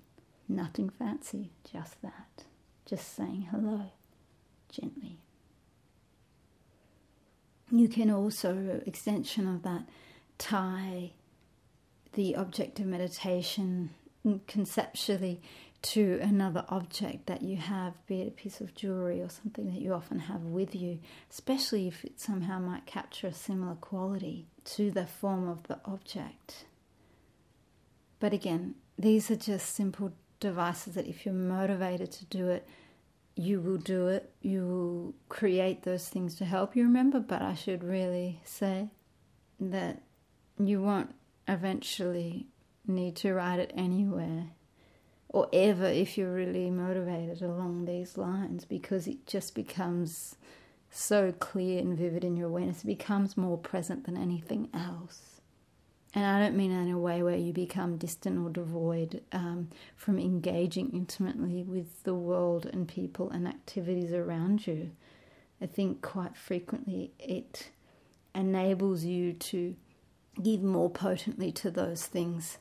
Nothing 0.48 0.90
fancy, 0.90 1.52
just 1.72 2.02
that. 2.02 2.46
Just 2.86 3.16
saying 3.16 3.48
hello 3.52 3.92
gently. 4.70 5.18
You 7.72 7.88
can 7.88 8.12
also, 8.12 8.82
extension 8.86 9.48
of 9.48 9.64
that, 9.64 9.84
tie 10.38 11.12
the 12.14 12.36
object 12.36 12.80
of 12.80 12.86
meditation 12.86 13.92
conceptually 14.48 15.42
to 15.82 16.20
another 16.22 16.64
object 16.70 17.26
that 17.26 17.42
you 17.42 17.58
have, 17.58 17.94
be 18.08 18.22
it 18.22 18.28
a 18.28 18.32
piece 18.32 18.62
of 18.62 18.74
jewelry 18.74 19.22
or 19.22 19.30
something 19.30 19.72
that 19.72 19.82
you 19.82 19.94
often 19.94 20.20
have 20.20 20.42
with 20.42 20.74
you, 20.74 21.00
especially 21.30 21.88
if 21.88 22.06
it 22.06 22.20
somehow 22.22 22.60
might 22.60 22.86
capture 22.86 23.28
a 23.28 23.34
similar 23.34 23.76
quality 23.76 24.46
to 24.64 24.92
the 24.92 25.06
form 25.06 25.50
of 25.50 25.64
the 25.64 25.80
object. 25.86 26.66
But 28.24 28.32
again, 28.32 28.76
these 28.98 29.30
are 29.32 29.36
just 29.36 29.76
simple 29.76 30.14
devices 30.40 30.96
that 30.96 31.08
if 31.08 31.26
you're 31.26 31.36
motivated 31.36 32.10
to 32.14 32.26
do 32.26 32.48
it, 32.48 32.66
you 33.36 33.60
will 33.60 33.76
do 33.76 34.08
it. 34.08 34.32
You 34.42 34.66
will 34.66 35.14
create 35.28 35.84
those 35.84 36.08
things 36.08 36.36
to 36.36 36.46
help 36.46 36.74
you 36.74 36.84
remember. 36.84 37.20
But 37.20 37.42
I 37.42 37.54
should 37.54 37.84
really 37.84 38.40
say 38.46 38.88
that 39.60 40.04
you 40.58 40.82
won't 40.82 41.14
eventually 41.50 42.48
need 42.88 43.18
to 43.18 43.34
write 43.34 43.60
it 43.60 43.74
anywhere 43.76 44.52
or 45.28 45.50
ever 45.52 45.88
if 45.88 46.18
you're 46.18 46.34
really 46.34 46.70
motivated 46.70 47.42
along 47.42 47.84
these 47.84 48.18
lines 48.18 48.64
because 48.64 49.06
it 49.06 49.28
just 49.28 49.54
becomes 49.54 50.38
so 50.90 51.34
clear 51.34 51.80
and 51.80 51.98
vivid 51.98 52.24
in 52.24 52.38
your 52.38 52.48
awareness. 52.48 52.86
It 52.86 52.88
becomes 52.88 53.36
more 53.36 53.58
present 53.58 54.06
than 54.06 54.16
anything 54.16 54.70
else. 54.74 55.33
And 56.16 56.26
I 56.26 56.40
don't 56.40 56.56
mean 56.56 56.72
in 56.72 56.92
a 56.92 57.00
way 57.00 57.24
where 57.24 57.38
you 57.38 57.52
become 57.54 57.98
distant 57.98 58.38
or 58.46 58.50
devoid 58.50 59.24
um, 59.32 59.70
from 59.96 60.20
engaging 60.20 60.92
intimately 60.92 61.64
with 61.64 62.04
the 62.04 62.14
world 62.14 62.68
and 62.72 62.88
people 62.88 63.32
and 63.32 63.48
activities 63.48 64.14
around 64.14 64.68
you. 64.68 64.92
I 65.60 65.66
think 65.66 66.02
quite 66.02 66.38
frequently 66.38 67.12
it 67.18 67.72
enables 68.36 69.06
you 69.06 69.34
to 69.34 69.76
give 70.42 70.62
more 70.62 70.90
potently 70.90 71.52
to 71.52 71.72
those 71.72 72.06
things 72.06 72.58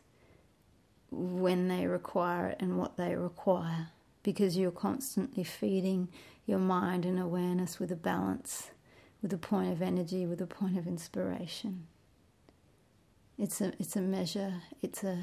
when 1.10 1.68
they 1.68 1.86
require 1.86 2.48
it 2.48 2.56
and 2.60 2.78
what 2.78 2.96
they 2.96 3.14
require 3.14 3.88
because 4.22 4.56
you're 4.56 4.70
constantly 4.70 5.44
feeding 5.44 6.08
your 6.46 6.58
mind 6.58 7.04
and 7.04 7.18
awareness 7.18 7.78
with 7.78 7.92
a 7.92 7.96
balance, 7.96 8.70
with 9.20 9.32
a 9.32 9.38
point 9.38 9.72
of 9.72 9.82
energy, 9.82 10.26
with 10.26 10.40
a 10.40 10.46
point 10.46 10.78
of 10.78 10.86
inspiration. 10.86 11.86
It's 13.42 13.60
a 13.60 13.72
it's 13.80 13.96
a 13.96 14.00
measure, 14.00 14.54
it's 14.82 15.02
a 15.02 15.18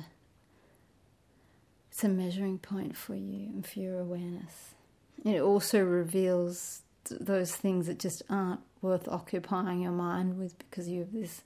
it's 1.89 2.03
a 2.03 2.09
measuring 2.09 2.59
point 2.59 2.97
for 2.97 3.15
you 3.15 3.47
and 3.47 3.65
for 3.65 3.79
your 3.79 3.97
awareness. 3.97 4.75
It 5.23 5.39
also 5.39 5.81
reveals 5.81 6.81
those 7.09 7.55
things 7.55 7.87
that 7.87 7.97
just 7.97 8.21
aren't 8.29 8.59
worth 8.81 9.07
occupying 9.07 9.79
your 9.79 9.93
mind 9.93 10.37
with 10.37 10.59
because 10.59 10.89
you 10.89 10.99
have 10.99 11.13
this 11.13 11.43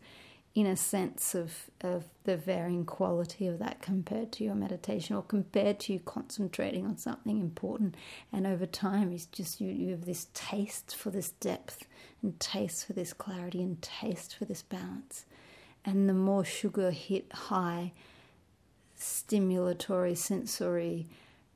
inner 0.55 0.75
sense 0.75 1.35
of, 1.35 1.69
of 1.81 2.05
the 2.23 2.37
varying 2.37 2.85
quality 2.85 3.45
of 3.45 3.59
that 3.59 3.83
compared 3.83 4.31
to 4.31 4.43
your 4.43 4.55
meditation 4.55 5.15
or 5.15 5.21
compared 5.21 5.79
to 5.81 5.93
you 5.93 5.99
concentrating 5.99 6.87
on 6.87 6.97
something 6.97 7.39
important. 7.39 7.95
And 8.31 8.47
over 8.47 8.65
time, 8.65 9.11
it's 9.11 9.27
just 9.27 9.61
you, 9.61 9.71
you 9.71 9.91
have 9.91 10.05
this 10.05 10.27
taste 10.33 10.95
for 10.95 11.11
this 11.11 11.29
depth 11.29 11.85
and 12.23 12.39
taste 12.39 12.87
for 12.87 12.93
this 12.93 13.13
clarity 13.13 13.61
and 13.61 13.79
taste 13.79 14.35
for 14.35 14.45
this 14.45 14.63
balance. 14.63 15.25
And 15.85 16.07
the 16.07 16.13
more 16.13 16.45
sugar 16.45 16.91
hit 16.91 17.31
high, 17.33 17.91
stimulatory 18.97 20.15
sensory 20.15 21.07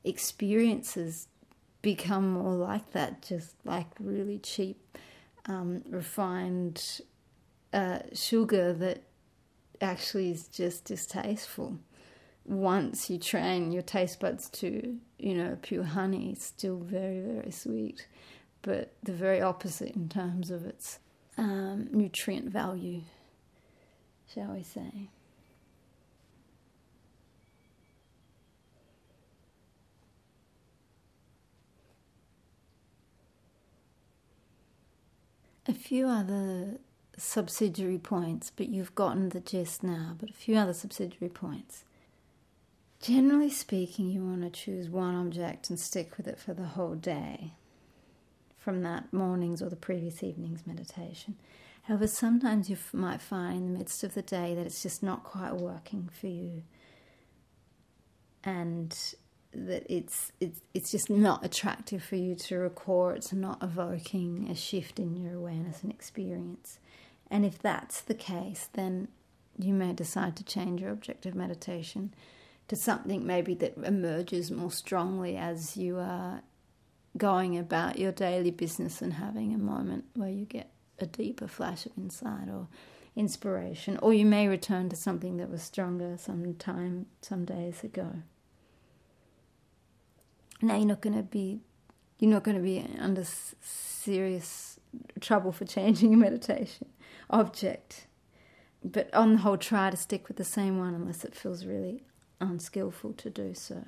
experiences 0.04 1.28
become 1.82 2.32
more 2.32 2.54
like 2.54 2.92
that, 2.92 3.22
just 3.22 3.54
like 3.64 3.86
really 3.98 4.38
cheap, 4.38 4.98
um, 5.46 5.82
refined 5.88 7.00
uh, 7.72 8.00
sugar 8.12 8.72
that 8.72 9.02
actually 9.80 10.30
is 10.30 10.48
just 10.48 10.84
distasteful. 10.84 11.78
Once 12.44 13.10
you 13.10 13.18
train 13.18 13.72
your 13.72 13.82
taste 13.82 14.20
buds 14.20 14.48
to, 14.48 14.96
you 15.18 15.34
know, 15.34 15.56
pure 15.62 15.84
honey, 15.84 16.32
it's 16.32 16.44
still 16.44 16.78
very, 16.78 17.20
very 17.20 17.50
sweet, 17.50 18.06
but 18.62 18.94
the 19.02 19.12
very 19.12 19.40
opposite 19.40 19.94
in 19.94 20.08
terms 20.08 20.50
of 20.50 20.64
its 20.64 20.98
um, 21.36 21.88
nutrient 21.92 22.50
value, 22.50 23.02
shall 24.32 24.52
we 24.54 24.62
say. 24.62 25.08
A 35.66 35.74
few 35.74 36.08
other 36.08 36.78
subsidiary 37.18 37.98
points, 37.98 38.50
but 38.54 38.68
you've 38.68 38.94
gotten 38.94 39.28
the 39.28 39.40
gist 39.40 39.82
now, 39.82 40.16
but 40.18 40.30
a 40.30 40.34
few 40.34 40.56
other 40.56 40.72
subsidiary 40.72 41.28
points. 41.28 41.84
Generally 43.00 43.50
speaking, 43.50 44.10
you 44.10 44.22
want 44.24 44.42
to 44.42 44.50
choose 44.50 44.88
one 44.88 45.14
object 45.14 45.68
and 45.68 45.78
stick 45.78 46.16
with 46.16 46.26
it 46.26 46.38
for 46.38 46.54
the 46.54 46.64
whole 46.64 46.94
day 46.94 47.52
from 48.56 48.82
that 48.82 49.12
morning's 49.12 49.62
or 49.62 49.68
the 49.68 49.76
previous 49.76 50.22
evening's 50.22 50.66
meditation. 50.66 51.36
However, 51.88 52.06
sometimes 52.06 52.68
you 52.68 52.76
might 52.92 53.22
find 53.22 53.56
in 53.56 53.72
the 53.72 53.78
midst 53.78 54.04
of 54.04 54.12
the 54.12 54.20
day 54.20 54.54
that 54.54 54.66
it's 54.66 54.82
just 54.82 55.02
not 55.02 55.24
quite 55.24 55.54
working 55.54 56.10
for 56.12 56.26
you 56.26 56.62
and 58.44 58.94
that 59.54 59.86
it's, 59.88 60.30
it's, 60.38 60.60
it's 60.74 60.90
just 60.90 61.08
not 61.08 61.46
attractive 61.46 62.04
for 62.04 62.16
you 62.16 62.34
to 62.34 62.58
record, 62.58 63.16
it's 63.16 63.32
not 63.32 63.62
evoking 63.62 64.48
a 64.50 64.54
shift 64.54 64.98
in 64.98 65.16
your 65.16 65.32
awareness 65.36 65.82
and 65.82 65.90
experience. 65.90 66.78
And 67.30 67.46
if 67.46 67.58
that's 67.58 68.02
the 68.02 68.12
case, 68.12 68.68
then 68.74 69.08
you 69.58 69.72
may 69.72 69.94
decide 69.94 70.36
to 70.36 70.44
change 70.44 70.82
your 70.82 70.90
object 70.90 71.24
of 71.24 71.34
meditation 71.34 72.12
to 72.68 72.76
something 72.76 73.26
maybe 73.26 73.54
that 73.54 73.78
emerges 73.82 74.50
more 74.50 74.70
strongly 74.70 75.38
as 75.38 75.78
you 75.78 75.96
are 75.96 76.42
going 77.16 77.56
about 77.56 77.98
your 77.98 78.12
daily 78.12 78.50
business 78.50 79.00
and 79.00 79.14
having 79.14 79.54
a 79.54 79.58
moment 79.58 80.04
where 80.14 80.28
you 80.28 80.44
get 80.44 80.70
a 81.00 81.06
deeper 81.06 81.48
flash 81.48 81.86
of 81.86 81.92
insight 81.96 82.48
or 82.48 82.68
inspiration. 83.16 83.98
Or 84.02 84.12
you 84.12 84.24
may 84.24 84.48
return 84.48 84.88
to 84.90 84.96
something 84.96 85.36
that 85.38 85.50
was 85.50 85.62
stronger 85.62 86.16
some 86.18 86.54
time, 86.54 87.06
some 87.20 87.44
days 87.44 87.82
ago. 87.84 88.22
Now 90.62 90.76
you're 90.76 90.86
not 90.86 91.00
going 91.00 91.16
to 91.16 91.22
be, 91.22 91.60
you're 92.18 92.30
not 92.30 92.44
going 92.44 92.56
to 92.56 92.62
be 92.62 92.84
under 92.98 93.24
serious 93.60 94.80
trouble 95.20 95.52
for 95.52 95.64
changing 95.64 96.10
your 96.10 96.20
meditation 96.20 96.88
object. 97.30 98.06
But 98.84 99.12
on 99.12 99.32
the 99.32 99.38
whole, 99.38 99.56
try 99.56 99.90
to 99.90 99.96
stick 99.96 100.28
with 100.28 100.36
the 100.36 100.44
same 100.44 100.78
one 100.78 100.94
unless 100.94 101.24
it 101.24 101.34
feels 101.34 101.64
really 101.64 102.04
unskillful 102.40 103.12
to 103.14 103.30
do 103.30 103.54
so. 103.54 103.84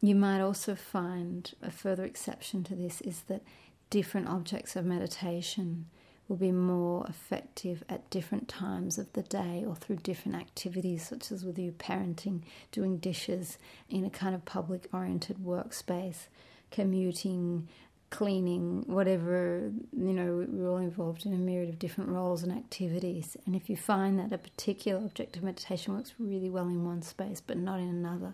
You 0.00 0.16
might 0.16 0.40
also 0.40 0.74
find 0.74 1.52
a 1.62 1.70
further 1.70 2.04
exception 2.04 2.64
to 2.64 2.74
this 2.74 3.00
is 3.02 3.22
that 3.28 3.42
different 3.88 4.28
objects 4.28 4.74
of 4.74 4.84
meditation 4.84 5.86
will 6.32 6.38
be 6.38 6.50
more 6.50 7.04
effective 7.08 7.84
at 7.90 8.08
different 8.08 8.48
times 8.48 8.96
of 8.96 9.12
the 9.12 9.22
day 9.22 9.62
or 9.68 9.76
through 9.76 9.96
different 9.96 10.34
activities, 10.34 11.06
such 11.06 11.30
as 11.30 11.44
with 11.44 11.58
you 11.58 11.72
parenting, 11.72 12.40
doing 12.70 12.96
dishes 12.96 13.58
in 13.90 14.02
a 14.06 14.08
kind 14.08 14.34
of 14.34 14.42
public 14.46 14.88
oriented 14.94 15.36
workspace, 15.44 16.28
commuting, 16.70 17.68
cleaning, 18.08 18.82
whatever, 18.86 19.70
you 19.94 20.14
know, 20.14 20.46
we're 20.48 20.70
all 20.70 20.78
involved 20.78 21.26
in 21.26 21.34
a 21.34 21.36
myriad 21.36 21.68
of 21.68 21.78
different 21.78 22.08
roles 22.08 22.42
and 22.42 22.50
activities. 22.50 23.36
And 23.44 23.54
if 23.54 23.68
you 23.68 23.76
find 23.76 24.18
that 24.18 24.32
a 24.32 24.38
particular 24.38 25.04
object 25.04 25.36
of 25.36 25.42
meditation 25.42 25.92
works 25.92 26.14
really 26.18 26.48
well 26.48 26.66
in 26.66 26.82
one 26.82 27.02
space 27.02 27.42
but 27.46 27.58
not 27.58 27.78
in 27.78 27.90
another, 27.90 28.32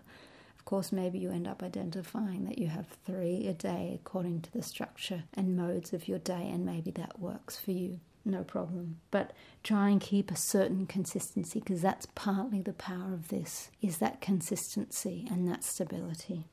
course, 0.69 0.91
maybe 0.91 1.17
you 1.17 1.31
end 1.31 1.47
up 1.47 1.63
identifying 1.63 2.45
that 2.45 2.59
you 2.59 2.67
have 2.67 2.85
three 3.03 3.47
a 3.47 3.53
day 3.53 3.99
according 3.99 4.39
to 4.39 4.53
the 4.53 4.61
structure 4.61 5.23
and 5.33 5.57
modes 5.57 5.93
of 5.93 6.07
your 6.07 6.19
day, 6.19 6.47
and 6.47 6.63
maybe 6.63 6.91
that 6.91 7.19
works 7.19 7.57
for 7.57 7.71
you. 7.71 7.99
No 8.23 8.43
problem. 8.43 8.99
But 9.09 9.31
try 9.63 9.89
and 9.89 9.99
keep 9.99 10.29
a 10.29 10.35
certain 10.35 10.85
consistency 10.85 11.59
because 11.59 11.81
that's 11.81 12.05
partly 12.13 12.61
the 12.61 12.73
power 12.73 13.15
of 13.15 13.29
this 13.29 13.71
is 13.81 13.97
that 13.97 14.21
consistency 14.21 15.27
and 15.31 15.47
that 15.47 15.63
stability. 15.63 16.45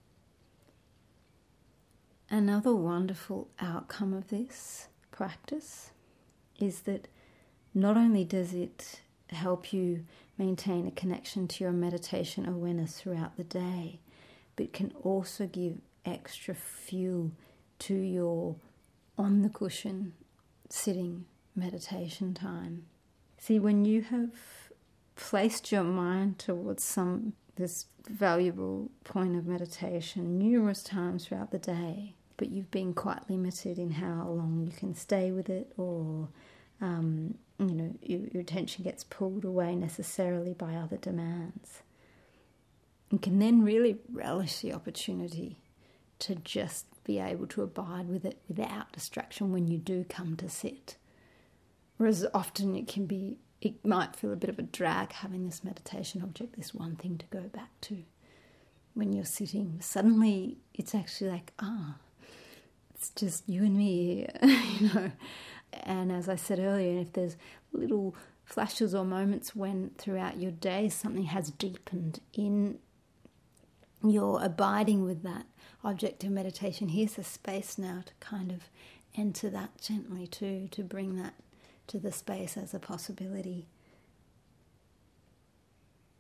Another 2.31 2.75
wonderful 2.75 3.49
outcome 3.61 4.15
of 4.15 4.29
this 4.29 4.89
practice 5.11 5.91
is 6.59 6.81
that 6.81 7.07
not 7.75 7.99
only 7.99 8.25
does 8.25 8.55
it 8.55 9.03
help 9.29 9.75
you 9.75 10.07
maintain 10.39 10.87
a 10.87 10.91
connection 10.91 11.47
to 11.49 11.65
your 11.65 11.73
meditation 11.75 12.49
awareness 12.49 12.99
throughout 12.99 13.37
the 13.37 13.45
day, 13.45 14.01
but 14.57 14.73
can 14.73 14.93
also 15.03 15.47
give 15.47 15.79
extra 16.05 16.55
fuel 16.55 17.33
to 17.79 17.95
your 17.95 18.57
on 19.19 19.43
the 19.43 19.49
cushion 19.49 20.13
sitting 20.69 21.25
meditation 21.55 22.35
time. 22.35 22.87
See, 23.39 23.59
when 23.59 23.85
you 23.85 24.03
have 24.03 24.31
placed 25.15 25.73
your 25.73 25.85
mind 25.85 26.39
towards 26.39 26.85
some 26.85 27.35
this 27.57 27.87
valuable 28.09 28.91
point 29.05 29.35
of 29.35 29.47
meditation 29.47 30.39
numerous 30.39 30.83
times 30.83 31.27
throughout 31.27 31.51
the 31.51 31.59
day, 31.59 32.15
but 32.37 32.51
you've 32.51 32.71
been 32.71 32.93
quite 32.93 33.29
limited 33.31 33.79
in 33.79 33.93
how 33.93 34.29
long 34.29 34.63
you 34.71 34.77
can 34.77 34.95
stay 34.95 35.31
with 35.31 35.49
it, 35.49 35.73
or 35.79 36.29
um, 36.81 37.35
you 37.59 37.75
know 37.75 37.95
your, 38.03 38.21
your 38.33 38.43
attention 38.43 38.85
gets 38.85 39.05
pulled 39.05 39.45
away 39.45 39.75
necessarily 39.75 40.53
by 40.53 40.75
other 40.75 40.99
demands. 40.99 41.83
You 43.11 43.19
can 43.19 43.39
then 43.39 43.63
really 43.63 43.99
relish 44.13 44.61
the 44.61 44.73
opportunity 44.73 45.59
to 46.19 46.35
just 46.35 46.87
be 47.05 47.19
able 47.19 47.47
to 47.47 47.63
abide 47.63 48.09
with 48.09 48.25
it 48.25 48.39
without 48.49 48.93
distraction 48.93 49.53
when 49.53 49.69
you 49.69 49.79
do 49.79 50.05
come 50.09 50.37
to 50.37 50.49
sit. 50.49 50.97
Whereas 51.99 52.27
often 52.35 52.75
it 52.75 52.89
can 52.89 53.07
be, 53.07 53.39
it 53.61 53.85
might 53.85 54.17
feel 54.17 54.33
a 54.33 54.37
bit 54.37 54.51
of 54.51 54.59
a 54.59 54.63
drag 54.63 55.13
having 55.13 55.47
this 55.47 55.63
meditation 55.63 56.23
object, 56.23 56.57
this 56.57 56.75
one 56.75 56.97
thing 56.97 57.17
to 57.19 57.27
go 57.27 57.43
back 57.43 57.71
to 57.83 58.03
when 58.95 59.13
you're 59.13 59.25
sitting. 59.25 59.79
Suddenly 59.81 60.59
it's 60.75 60.95
actually 60.95 61.31
like, 61.31 61.53
ah, 61.61 61.97
it's 62.95 63.11
just 63.11 63.49
you 63.49 63.63
and 63.65 63.77
me, 63.77 64.27
you 64.43 64.89
know. 64.93 65.13
And 65.73 66.11
as 66.11 66.29
I 66.29 66.37
said 66.37 66.59
earlier, 66.59 67.01
if 67.01 67.13
there's 67.13 67.37
little 67.73 68.15
flashes 68.45 68.95
or 68.95 69.05
moments 69.05 69.55
when 69.55 69.91
throughout 69.99 70.41
your 70.41 70.53
day 70.53 70.89
something 70.89 71.25
has 71.25 71.51
deepened 71.51 72.21
in 72.33 72.79
you're 74.03 74.43
abiding 74.43 75.05
with 75.05 75.23
that 75.23 75.47
object 75.85 76.25
of 76.25 76.31
meditation, 76.31 76.89
here's 76.89 77.19
a 77.19 77.25
space 77.25 77.79
now 77.79 78.03
to 78.05 78.13
kind 78.21 78.51
of 78.51 78.63
enter 79.17 79.49
that 79.51 79.81
gently 79.81 80.27
too, 80.27 80.69
to 80.73 80.83
bring 80.83 81.17
that 81.17 81.35
to 81.89 81.99
the 81.99 82.13
space 82.13 82.57
as 82.57 82.75
a 82.75 82.79
possibility. 82.79 83.67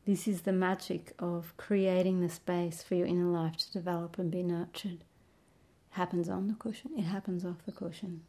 This 0.06 0.28
is 0.28 0.42
the 0.42 0.52
magic 0.52 1.12
of 1.18 1.52
creating 1.56 2.20
the 2.20 2.28
space 2.28 2.82
for 2.82 2.94
your 2.94 3.08
inner 3.08 3.26
life 3.26 3.56
to 3.56 3.72
develop 3.72 4.18
and 4.18 4.30
be 4.30 4.42
nurtured. 4.42 5.00
It 5.00 5.96
happens 5.96 6.28
on 6.28 6.46
the 6.46 6.54
cushion, 6.54 6.92
it 6.96 7.02
happens 7.02 7.44
off 7.44 7.66
the 7.66 7.72
cushion. 7.72 8.22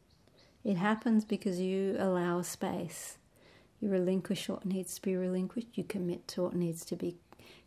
It 0.63 0.77
happens 0.77 1.23
because 1.23 1.60
you 1.62 1.95
allow 1.99 2.41
space. 2.41 3.19
You 3.79 3.89
relinquish 3.89 4.49
what 4.49 4.65
needs 4.65 4.95
to 4.95 5.01
be 5.01 5.15
relinquished, 5.15 5.77
you 5.77 5.83
commit 5.83 6.27
to 6.29 6.43
what 6.43 6.55
needs 6.55 6.83
to 6.86 6.95
be 6.95 7.15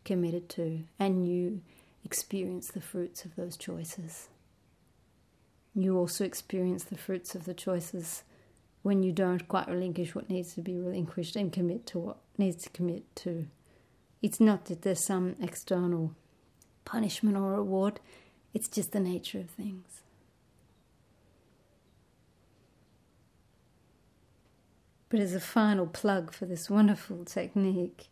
committed 0.03 0.49
to, 0.49 0.83
and 0.99 1.27
you 1.27 1.61
experience 2.03 2.67
the 2.67 2.81
fruits 2.81 3.25
of 3.25 3.35
those 3.35 3.57
choices. 3.57 4.27
You 5.73 5.97
also 5.97 6.25
experience 6.25 6.83
the 6.83 6.97
fruits 6.97 7.35
of 7.35 7.45
the 7.45 7.53
choices 7.53 8.23
when 8.81 9.03
you 9.03 9.11
don't 9.11 9.47
quite 9.47 9.67
relinquish 9.67 10.15
what 10.15 10.29
needs 10.29 10.53
to 10.55 10.61
be 10.61 10.77
relinquished 10.77 11.35
and 11.35 11.53
commit 11.53 11.85
to 11.87 11.99
what 11.99 12.17
needs 12.37 12.63
to 12.63 12.69
commit 12.71 13.15
to. 13.17 13.47
It's 14.21 14.39
not 14.39 14.65
that 14.65 14.81
there's 14.81 15.05
some 15.05 15.35
external 15.41 16.13
punishment 16.83 17.37
or 17.37 17.53
reward, 17.53 17.99
it's 18.53 18.67
just 18.67 18.91
the 18.91 18.99
nature 18.99 19.39
of 19.39 19.49
things. 19.49 20.01
But 25.09 25.19
as 25.19 25.33
a 25.33 25.41
final 25.41 25.87
plug 25.87 26.33
for 26.33 26.45
this 26.45 26.69
wonderful 26.69 27.25
technique, 27.25 28.07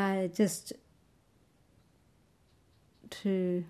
I 0.00 0.30
just 0.32 0.72
to 3.10 3.64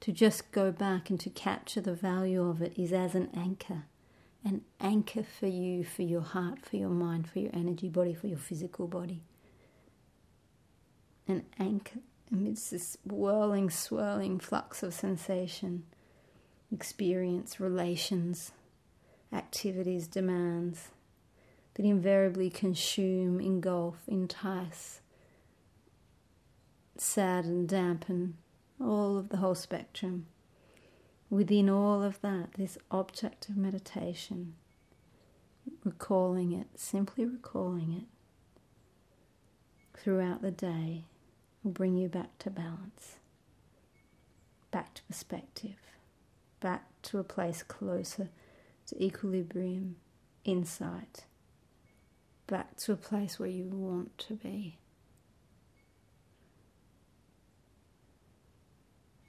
to 0.00 0.12
just 0.12 0.50
go 0.52 0.72
back 0.72 1.10
and 1.10 1.20
to 1.20 1.30
capture 1.30 1.80
the 1.80 1.94
value 1.94 2.48
of 2.48 2.60
it 2.62 2.78
is 2.78 2.92
as 2.92 3.14
an 3.14 3.28
anchor 3.36 3.84
an 4.44 4.62
anchor 4.80 5.22
for 5.22 5.46
you 5.46 5.84
for 5.84 6.02
your 6.02 6.22
heart 6.22 6.64
for 6.64 6.76
your 6.76 6.88
mind 6.88 7.28
for 7.28 7.38
your 7.38 7.50
energy 7.54 7.88
body 7.88 8.14
for 8.14 8.26
your 8.26 8.38
physical 8.38 8.86
body. 8.88 9.22
An 11.26 11.44
anchor 11.58 12.00
amidst 12.32 12.70
this 12.70 12.96
whirling 13.04 13.70
swirling 13.70 14.40
flux 14.40 14.82
of 14.82 14.92
sensation 14.92 15.84
experience 16.72 17.60
relations 17.60 18.52
activities 19.32 20.08
demands 20.08 20.88
that 21.74 21.84
invariably 21.84 22.50
consume 22.50 23.40
engulf 23.40 23.96
entice 24.08 25.00
sadden, 27.00 27.66
dampen, 27.66 28.36
all 28.80 29.18
of 29.18 29.28
the 29.28 29.38
whole 29.38 29.54
spectrum. 29.54 30.26
Within 31.30 31.68
all 31.68 32.02
of 32.02 32.20
that, 32.22 32.54
this 32.54 32.78
object 32.90 33.48
of 33.48 33.56
meditation, 33.56 34.54
recalling 35.84 36.52
it, 36.52 36.68
simply 36.76 37.26
recalling 37.26 37.92
it 37.92 38.06
throughout 39.98 40.42
the 40.42 40.50
day 40.50 41.04
will 41.62 41.72
bring 41.72 41.96
you 41.96 42.08
back 42.08 42.38
to 42.38 42.50
balance, 42.50 43.16
back 44.70 44.94
to 44.94 45.02
perspective, 45.02 45.76
back 46.60 46.86
to 47.02 47.18
a 47.18 47.24
place 47.24 47.62
closer 47.62 48.28
to 48.86 49.02
equilibrium, 49.04 49.96
insight, 50.44 51.24
back 52.46 52.76
to 52.76 52.92
a 52.92 52.96
place 52.96 53.38
where 53.38 53.48
you 53.48 53.64
want 53.64 54.16
to 54.18 54.34
be. 54.34 54.77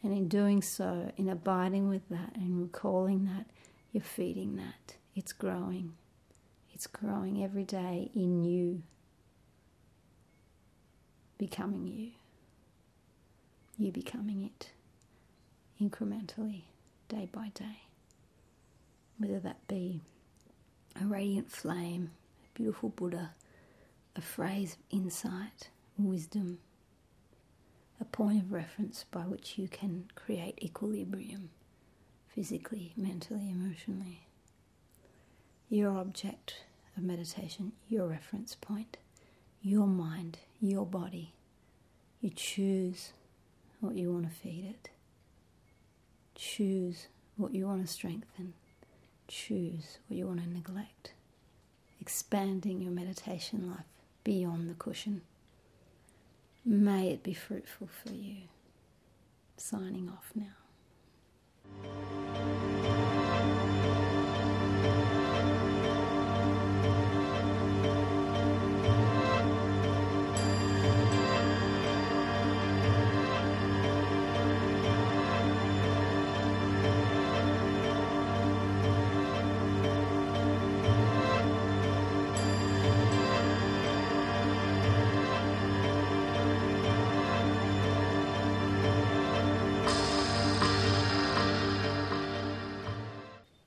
And 0.01 0.13
in 0.13 0.27
doing 0.27 0.61
so, 0.61 1.11
in 1.17 1.27
abiding 1.27 1.89
with 1.89 2.07
that 2.09 2.35
and 2.35 2.61
recalling 2.61 3.25
that, 3.25 3.45
you're 3.91 4.03
feeding 4.03 4.55
that. 4.55 4.95
It's 5.15 5.33
growing. 5.33 5.93
It's 6.73 6.87
growing 6.87 7.43
every 7.43 7.65
day 7.65 8.09
in 8.15 8.43
you, 8.45 8.83
becoming 11.37 11.87
you. 11.87 12.11
You 13.77 13.91
becoming 13.91 14.43
it 14.43 14.71
incrementally, 15.81 16.63
day 17.07 17.27
by 17.31 17.49
day. 17.53 17.81
Whether 19.17 19.39
that 19.39 19.67
be 19.67 20.01
a 21.01 21.05
radiant 21.05 21.51
flame, 21.51 22.11
a 22.45 22.57
beautiful 22.57 22.89
Buddha, 22.89 23.31
a 24.15 24.21
phrase 24.21 24.73
of 24.73 24.97
insight, 24.97 25.69
wisdom, 25.97 26.59
a 28.01 28.05
point 28.05 28.41
of 28.41 28.51
reference 28.51 29.05
by 29.11 29.21
which 29.21 29.57
you 29.57 29.67
can 29.67 30.05
create 30.15 30.57
equilibrium 30.61 31.49
physically, 32.27 32.93
mentally, 32.95 33.49
emotionally. 33.49 34.21
Your 35.69 35.97
object 35.97 36.63
of 36.95 37.03
meditation, 37.03 37.73
your 37.89 38.07
reference 38.07 38.55
point, 38.55 38.97
your 39.61 39.87
mind, 39.87 40.39
your 40.61 40.85
body. 40.85 41.33
You 42.21 42.29
choose 42.29 43.11
what 43.79 43.95
you 43.95 44.11
want 44.11 44.29
to 44.29 44.35
feed 44.35 44.65
it. 44.69 44.89
Choose 46.35 47.07
what 47.37 47.53
you 47.53 47.67
want 47.67 47.85
to 47.85 47.91
strengthen. 47.91 48.53
Choose 49.27 49.99
what 50.07 50.17
you 50.17 50.27
want 50.27 50.43
to 50.43 50.49
neglect. 50.49 51.13
Expanding 52.01 52.81
your 52.81 52.91
meditation 52.91 53.69
life 53.69 53.85
beyond 54.23 54.69
the 54.69 54.73
cushion. 54.73 55.21
May 56.65 57.09
it 57.11 57.23
be 57.23 57.33
fruitful 57.33 57.87
for 57.87 58.13
you. 58.13 58.43
Signing 59.57 60.09
off 60.09 60.31
now. 60.35 62.28